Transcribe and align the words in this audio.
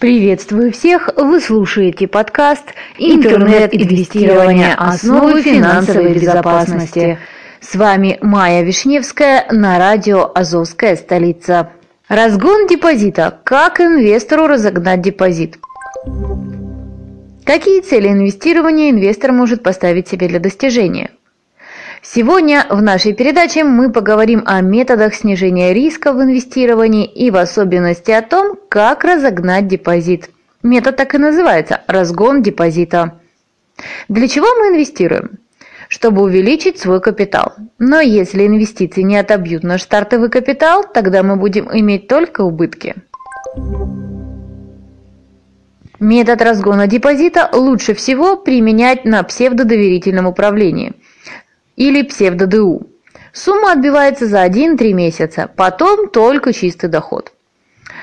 Приветствую 0.00 0.72
всех! 0.72 1.10
Вы 1.14 1.40
слушаете 1.40 2.08
подкаст 2.08 2.64
«Интернет-инвестирование. 2.96 4.74
Основы 4.74 5.42
финансовой 5.42 6.14
безопасности». 6.14 7.18
С 7.60 7.74
вами 7.74 8.16
Майя 8.22 8.62
Вишневская 8.62 9.44
на 9.50 9.78
радио 9.78 10.32
«Азовская 10.34 10.96
столица». 10.96 11.72
Разгон 12.08 12.66
депозита. 12.66 13.40
Как 13.44 13.78
инвестору 13.78 14.46
разогнать 14.46 15.02
депозит? 15.02 15.58
Какие 17.44 17.82
цели 17.82 18.08
инвестирования 18.08 18.88
инвестор 18.88 19.32
может 19.32 19.62
поставить 19.62 20.08
себе 20.08 20.28
для 20.28 20.38
достижения? 20.38 21.10
Сегодня 22.02 22.66
в 22.70 22.80
нашей 22.80 23.12
передаче 23.12 23.62
мы 23.62 23.92
поговорим 23.92 24.42
о 24.46 24.62
методах 24.62 25.14
снижения 25.14 25.74
риска 25.74 26.14
в 26.14 26.22
инвестировании 26.22 27.04
и 27.04 27.30
в 27.30 27.36
особенности 27.36 28.10
о 28.10 28.22
том, 28.22 28.56
как 28.70 29.04
разогнать 29.04 29.68
депозит. 29.68 30.30
Метод 30.62 30.96
так 30.96 31.14
и 31.14 31.18
называется– 31.18 31.82
разгон 31.86 32.42
депозита. 32.42 33.20
Для 34.08 34.28
чего 34.28 34.46
мы 34.58 34.68
инвестируем? 34.68 35.40
Чтобы 35.88 36.22
увеличить 36.22 36.78
свой 36.78 37.02
капитал. 37.02 37.52
Но 37.78 38.00
если 38.00 38.46
инвестиции 38.46 39.02
не 39.02 39.18
отобьют 39.18 39.62
наш 39.62 39.82
стартовый 39.82 40.30
капитал, 40.30 40.84
тогда 40.84 41.22
мы 41.22 41.36
будем 41.36 41.68
иметь 41.70 42.08
только 42.08 42.40
убытки. 42.40 42.94
Метод 45.98 46.40
разгона 46.40 46.86
депозита 46.86 47.50
лучше 47.52 47.92
всего 47.92 48.36
применять 48.36 49.04
на 49.04 49.22
псевдодоверительном 49.22 50.26
управлении– 50.26 50.94
или 51.80 52.02
псевдо-ДУ. 52.02 52.88
Сумма 53.32 53.72
отбивается 53.72 54.26
за 54.26 54.44
1-3 54.44 54.92
месяца, 54.92 55.48
потом 55.56 56.10
только 56.10 56.52
чистый 56.52 56.90
доход. 56.90 57.32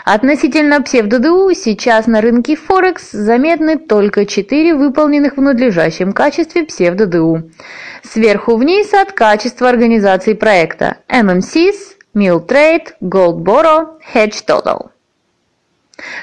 Относительно 0.03 0.81
псевдо-ДУ 0.81 1.53
сейчас 1.53 2.07
на 2.07 2.21
рынке 2.21 2.55
Форекс 2.55 3.11
заметны 3.11 3.77
только 3.77 4.25
4 4.25 4.73
выполненных 4.73 5.37
в 5.37 5.41
надлежащем 5.41 6.11
качестве 6.11 6.63
псевдо-ДУ. 6.63 7.51
Сверху 8.01 8.55
вниз 8.55 8.95
от 8.95 9.11
качества 9.11 9.69
организации 9.69 10.33
проекта 10.33 10.97
MMCs, 11.07 11.77
Milltrade, 12.15 12.93
Goldboro, 12.99 13.99
Hedge 14.11 14.43
Total. 14.47 14.89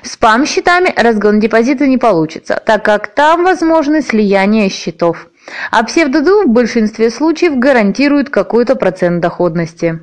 Спам-счетами 0.03 0.93
разгон 0.97 1.39
депозита 1.39 1.87
не 1.87 1.99
получится, 1.99 2.61
так 2.67 2.85
как 2.85 3.09
там 3.09 3.45
возможны 3.45 4.03
слияния 4.03 4.69
счетов. 4.69 5.29
А 5.71 5.83
псевдоду 5.85 6.43
в 6.45 6.49
большинстве 6.49 7.11
случаев 7.11 7.57
гарантирует 7.57 8.31
какой-то 8.31 8.77
процент 8.77 9.21
доходности. 9.21 10.01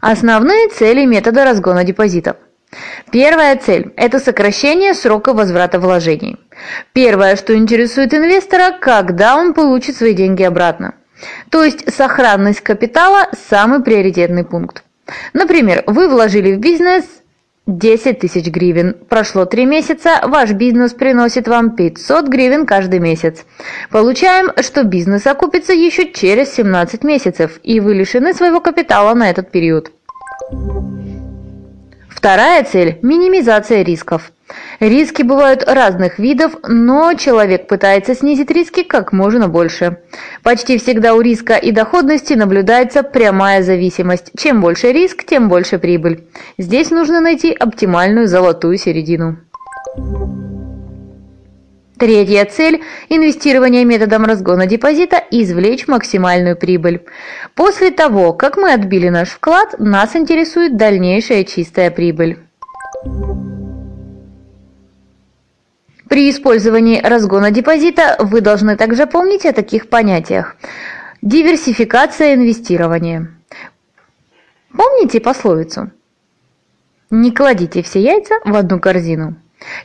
Основные 0.00 0.68
цели 0.68 1.04
метода 1.04 1.44
разгона 1.44 1.84
депозитов. 1.84 2.36
Первая 3.10 3.56
цель– 3.56 3.92
это 3.96 4.18
сокращение 4.18 4.94
срока 4.94 5.32
возврата 5.32 5.78
вложений. 5.78 6.38
Первое, 6.92 7.36
что 7.36 7.56
интересует 7.56 8.12
инвестора, 8.14 8.76
когда 8.78 9.36
он 9.36 9.54
получит 9.54 9.96
свои 9.96 10.14
деньги 10.14 10.42
обратно. 10.42 10.94
То 11.50 11.64
есть 11.64 11.92
сохранность 11.94 12.60
капитала– 12.60 13.28
самый 13.48 13.82
приоритетный 13.82 14.44
пункт. 14.44 14.82
Например, 15.32 15.82
вы 15.86 16.08
вложили 16.08 16.54
в 16.54 16.58
бизнес 16.58 17.04
10 17.66 18.20
тысяч 18.20 18.46
гривен. 18.46 18.94
Прошло 19.08 19.44
3 19.44 19.66
месяца, 19.66 20.20
ваш 20.22 20.52
бизнес 20.52 20.92
приносит 20.92 21.48
вам 21.48 21.74
500 21.74 22.28
гривен 22.28 22.64
каждый 22.64 23.00
месяц. 23.00 23.44
Получаем, 23.90 24.52
что 24.62 24.84
бизнес 24.84 25.26
окупится 25.26 25.72
еще 25.72 26.12
через 26.12 26.54
17 26.54 27.02
месяцев, 27.02 27.58
и 27.64 27.80
вы 27.80 27.94
лишены 27.94 28.34
своего 28.34 28.60
капитала 28.60 29.14
на 29.14 29.28
этот 29.30 29.50
период. 29.50 29.90
Вторая 32.08 32.62
цель– 32.64 32.98
минимизация 33.02 33.82
рисков. 33.82 34.30
Риски 34.78 35.22
бывают 35.22 35.64
разных 35.66 36.18
видов, 36.18 36.56
но 36.66 37.14
человек 37.14 37.66
пытается 37.66 38.14
снизить 38.14 38.50
риски 38.50 38.82
как 38.82 39.12
можно 39.12 39.48
больше. 39.48 39.98
Почти 40.42 40.78
всегда 40.78 41.14
у 41.14 41.20
риска 41.20 41.56
и 41.56 41.72
доходности 41.72 42.34
наблюдается 42.34 43.02
прямая 43.02 43.62
зависимость. 43.62 44.30
Чем 44.36 44.60
больше 44.60 44.92
риск, 44.92 45.24
тем 45.24 45.48
больше 45.48 45.78
прибыль. 45.78 46.24
Здесь 46.58 46.90
нужно 46.90 47.20
найти 47.20 47.52
оптимальную 47.52 48.28
золотую 48.28 48.78
середину. 48.78 49.38
Третья 51.98 52.44
цель– 52.44 52.82
инвестирование 53.08 53.86
методом 53.86 54.26
разгона 54.26 54.66
депозита– 54.66 55.16
извлечь 55.30 55.88
максимальную 55.88 56.54
прибыль. 56.54 57.00
После 57.54 57.90
того, 57.90 58.34
как 58.34 58.58
мы 58.58 58.74
отбили 58.74 59.08
наш 59.08 59.30
вклад, 59.30 59.76
нас 59.78 60.14
интересует 60.14 60.76
дальнейшая 60.76 61.44
чистая 61.44 61.90
прибыль. 61.90 62.45
При 66.08 66.30
использовании 66.30 67.00
разгона 67.00 67.50
депозита 67.50 68.16
вы 68.20 68.40
должны 68.40 68.76
также 68.76 69.06
помнить 69.06 69.44
о 69.44 69.52
таких 69.52 69.88
понятиях. 69.88 70.56
Диверсификация 71.20 72.34
инвестирования. 72.34 73.32
Помните 74.72 75.20
пословицу? 75.20 75.90
Не 77.10 77.32
кладите 77.32 77.82
все 77.82 78.00
яйца 78.00 78.34
в 78.44 78.54
одну 78.54 78.78
корзину. 78.78 79.36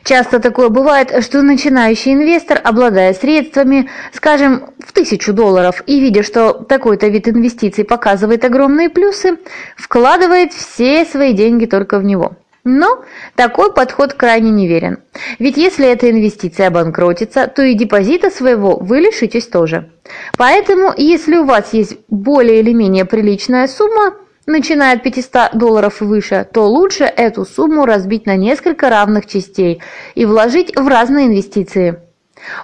Часто 0.04 0.40
такое 0.40 0.70
бывает, 0.70 1.24
что 1.24 1.42
начинающий 1.42 2.14
инвестор, 2.14 2.60
обладая 2.64 3.14
средствами, 3.14 3.90
скажем, 4.14 4.66
в 4.80 4.92
тысячу 4.92 5.34
долларов 5.34 5.82
и 5.88 6.00
видя, 6.00 6.24
что 6.24 6.54
такой-то 6.54 7.08
вид 7.08 7.30
инвестиций 7.30 7.84
показывает 7.84 8.44
огромные 8.46 8.90
плюсы, 8.90 9.38
вкладывает 9.76 10.54
все 10.54 11.06
свои 11.06 11.34
деньги 11.34 11.66
только 11.66 12.00
в 12.00 12.04
него. 12.04 12.34
Но 12.64 13.04
такой 13.36 13.74
подход 13.74 14.14
крайне 14.14 14.52
неверен. 14.52 15.00
Ведь 15.40 15.58
если 15.58 15.88
эта 15.88 16.12
инвестиция 16.12 16.68
обанкротится, 16.68 17.48
то 17.48 17.64
и 17.64 17.74
депозита 17.74 18.30
своего 18.30 18.78
вы 18.78 19.00
лишитесь 19.00 19.48
тоже. 19.48 19.90
Поэтому, 20.38 20.94
если 20.96 21.38
у 21.38 21.46
вас 21.46 21.74
есть 21.74 21.98
более 22.10 22.60
или 22.60 22.74
менее 22.74 23.06
приличная 23.06 23.68
сумма, 23.68 24.14
начиная 24.46 24.96
от 24.96 25.04
500 25.04 25.56
долларов 25.56 26.02
и 26.02 26.06
выше, 26.06 26.48
то 26.52 26.68
лучше 26.68 27.06
эту 27.06 27.46
сумму 27.46 27.86
разбить 27.86 28.26
на 28.26 28.36
несколько 28.36 28.90
равных 28.90 29.26
частей 29.26 29.82
и 30.14 30.26
вложить 30.26 30.76
в 30.76 30.88
разные 30.88 31.28
инвестиции. 31.28 32.00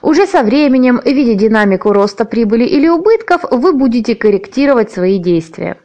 Уже 0.02 0.26
со 0.26 0.44
временем, 0.44 1.00
видя 1.04 1.36
динамику 1.36 1.94
роста 1.94 2.26
прибыли 2.26 2.66
или 2.66 2.88
убытков, 2.88 3.44
вы 3.50 3.74
будете 3.74 4.16
корректировать 4.16 4.92
свои 4.92 5.20
действия. 5.20 5.78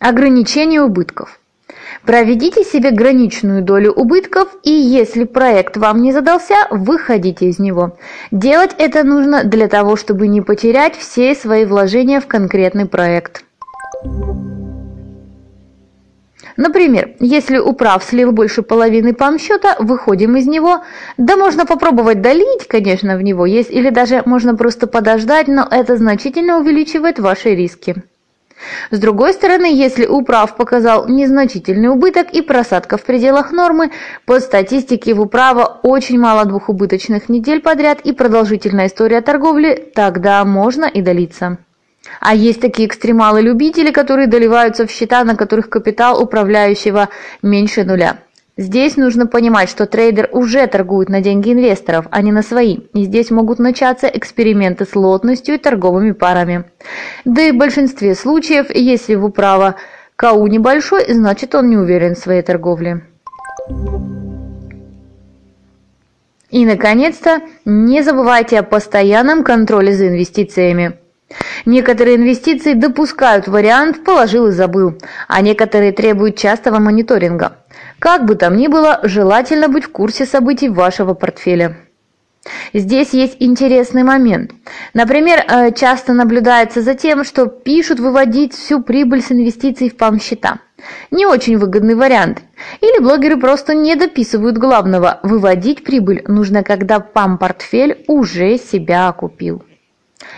Ограничение 0.00 0.80
убытков. 0.80 1.40
Проведите 2.04 2.62
себе 2.62 2.92
граничную 2.92 3.62
долю 3.62 3.92
убытков, 3.92 4.48
и 4.62 4.70
если 4.70 5.24
проект 5.24 5.76
вам 5.76 6.02
не 6.02 6.12
задался, 6.12 6.54
выходите 6.70 7.46
из 7.46 7.58
него. 7.58 7.98
Делать 8.30 8.70
это 8.78 9.02
нужно 9.02 9.42
для 9.42 9.66
того, 9.66 9.96
чтобы 9.96 10.28
не 10.28 10.40
потерять 10.40 10.96
все 10.96 11.34
свои 11.34 11.64
вложения 11.64 12.20
в 12.20 12.28
конкретный 12.28 12.86
проект. 12.86 13.44
Например, 16.56 17.10
если 17.18 17.58
управ 17.58 18.04
слил 18.04 18.30
больше 18.32 18.62
половины 18.62 19.14
пам-счета, 19.14 19.76
выходим 19.80 20.36
из 20.36 20.46
него. 20.46 20.82
Да 21.16 21.36
можно 21.36 21.66
попробовать 21.66 22.20
долить, 22.20 22.66
конечно, 22.68 23.16
в 23.16 23.22
него 23.22 23.46
есть, 23.46 23.70
или 23.70 23.90
даже 23.90 24.22
можно 24.26 24.54
просто 24.56 24.86
подождать, 24.86 25.48
но 25.48 25.66
это 25.68 25.96
значительно 25.96 26.58
увеличивает 26.58 27.18
ваши 27.18 27.54
риски. 27.54 27.96
С 28.90 28.98
другой 28.98 29.32
стороны, 29.32 29.66
если 29.66 30.06
управ 30.06 30.56
показал 30.56 31.08
незначительный 31.08 31.88
убыток 31.88 32.30
и 32.32 32.42
просадка 32.42 32.96
в 32.96 33.02
пределах 33.02 33.52
нормы, 33.52 33.90
по 34.24 34.40
статистике 34.40 35.14
в 35.14 35.20
управа 35.20 35.80
очень 35.82 36.18
мало 36.18 36.44
двух 36.44 36.68
убыточных 36.68 37.28
недель 37.28 37.60
подряд 37.60 38.00
и 38.00 38.12
продолжительная 38.12 38.86
история 38.86 39.20
торговли, 39.20 39.90
тогда 39.94 40.44
можно 40.44 40.84
и 40.84 41.02
долиться. 41.02 41.58
А 42.20 42.34
есть 42.34 42.60
такие 42.60 42.88
экстремалы-любители, 42.88 43.90
которые 43.90 44.28
доливаются 44.28 44.86
в 44.86 44.90
счета, 44.90 45.24
на 45.24 45.36
которых 45.36 45.68
капитал 45.68 46.22
управляющего 46.22 47.08
меньше 47.42 47.84
нуля. 47.84 48.18
Здесь 48.58 48.96
нужно 48.96 49.28
понимать, 49.28 49.70
что 49.70 49.86
трейдер 49.86 50.28
уже 50.32 50.66
торгует 50.66 51.08
на 51.08 51.20
деньги 51.20 51.52
инвесторов, 51.52 52.06
а 52.10 52.20
не 52.22 52.32
на 52.32 52.42
свои. 52.42 52.78
И 52.92 53.04
здесь 53.04 53.30
могут 53.30 53.60
начаться 53.60 54.08
эксперименты 54.08 54.84
с 54.84 54.96
лотностью 54.96 55.54
и 55.54 55.58
торговыми 55.58 56.10
парами. 56.10 56.64
Да 57.24 57.40
и 57.42 57.52
в 57.52 57.56
большинстве 57.56 58.16
случаев, 58.16 58.74
если 58.74 59.14
в 59.14 59.24
управа 59.24 59.76
КАУ 60.16 60.44
небольшой, 60.48 61.04
значит 61.08 61.54
он 61.54 61.70
не 61.70 61.76
уверен 61.76 62.16
в 62.16 62.18
своей 62.18 62.42
торговле. 62.42 63.02
И, 66.50 66.66
наконец-то, 66.66 67.42
не 67.64 68.02
забывайте 68.02 68.58
о 68.58 68.64
постоянном 68.64 69.44
контроле 69.44 69.92
за 69.92 70.08
инвестициями. 70.08 70.98
Некоторые 71.66 72.16
инвестиции 72.16 72.72
допускают 72.72 73.46
вариант 73.46 74.02
«положил 74.02 74.48
и 74.48 74.50
забыл», 74.50 74.98
а 75.28 75.42
некоторые 75.42 75.92
требуют 75.92 76.36
частого 76.36 76.78
мониторинга. 76.78 77.58
Как 77.98 78.24
бы 78.24 78.36
там 78.36 78.56
ни 78.56 78.68
было, 78.68 79.00
желательно 79.02 79.68
быть 79.68 79.84
в 79.84 79.90
курсе 79.90 80.24
событий 80.24 80.68
вашего 80.68 81.14
портфеля. 81.14 81.76
Здесь 82.72 83.12
есть 83.12 83.36
интересный 83.40 84.04
момент. 84.04 84.52
Например, 84.94 85.40
э, 85.40 85.72
часто 85.72 86.12
наблюдается 86.12 86.80
за 86.80 86.94
тем, 86.94 87.24
что 87.24 87.46
пишут 87.46 87.98
выводить 87.98 88.54
всю 88.54 88.80
прибыль 88.82 89.22
с 89.22 89.32
инвестиций 89.32 89.90
в 89.90 89.96
пам-счета. 89.96 90.60
Не 91.10 91.26
очень 91.26 91.58
выгодный 91.58 91.96
вариант. 91.96 92.42
Или 92.80 93.02
блогеры 93.02 93.36
просто 93.36 93.74
не 93.74 93.96
дописывают 93.96 94.56
главного. 94.56 95.18
Выводить 95.24 95.82
прибыль 95.82 96.22
нужно, 96.28 96.62
когда 96.62 97.00
пам-портфель 97.00 98.04
уже 98.06 98.56
себя 98.58 99.08
окупил. 99.08 99.64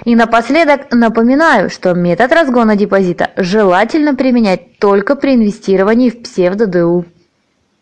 И 0.05 0.17
напоследок 0.17 0.93
напоминаю, 0.93 1.69
что 1.69 1.95
метод 1.95 2.33
разгона 2.33 2.75
депозита 2.75 3.31
желательно 3.37 4.15
применять 4.15 4.79
только 4.79 5.15
при 5.15 5.35
инвестировании 5.35 6.11
в 6.11 6.23
псевдо-ДУ. 6.23 7.05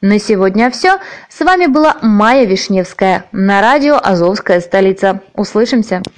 На 0.01 0.21
сегодня 0.21 0.71
все. 0.71 0.99
С 1.29 1.41
вами 1.41 1.67
была 1.67 1.97
Майя 2.03 2.45
Вишневская 2.45 3.25
на 3.33 3.61
радио 3.61 3.99
«Азовская 4.01 4.61
столица». 4.61 5.23
Услышимся! 5.35 6.03